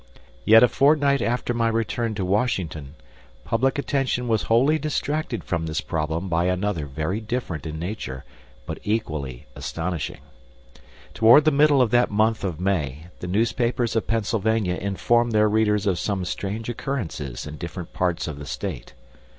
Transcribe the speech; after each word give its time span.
Yet 0.45 0.63
a 0.63 0.67
fortnight 0.67 1.21
after 1.21 1.53
my 1.53 1.67
return 1.67 2.15
to 2.15 2.25
Washington, 2.25 2.95
public 3.43 3.77
attention 3.77 4.27
was 4.27 4.41
wholly 4.49 4.79
distracted 4.79 5.43
from 5.43 5.67
this 5.67 5.79
problem 5.79 6.27
by 6.27 6.45
another 6.45 6.87
very 6.87 7.19
different 7.21 7.67
in 7.67 7.77
nature, 7.77 8.25
but 8.65 8.79
equally 8.83 9.45
astonishing. 9.55 10.21
Toward 11.13 11.45
the 11.45 11.51
middle 11.51 11.83
of 11.83 11.91
that 11.91 12.09
month 12.09 12.43
of 12.43 12.59
May 12.59 13.09
the 13.19 13.27
newspapers 13.27 13.95
of 13.95 14.07
Pennsylvania 14.07 14.73
informed 14.77 15.33
their 15.33 15.47
readers 15.47 15.85
of 15.85 15.99
some 15.99 16.25
strange 16.25 16.67
occurrences 16.67 17.45
in 17.45 17.57
different 17.57 17.93
parts 17.93 18.27
of 18.27 18.39
the 18.39 18.47
state. 18.47 18.95